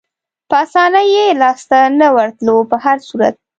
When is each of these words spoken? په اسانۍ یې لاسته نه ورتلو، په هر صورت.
په 0.49 0.55
اسانۍ 0.65 1.07
یې 1.15 1.27
لاسته 1.41 1.79
نه 1.99 2.07
ورتلو، 2.15 2.55
په 2.69 2.77
هر 2.83 2.97
صورت. 3.07 3.35